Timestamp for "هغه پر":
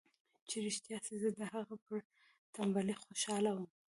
1.53-1.99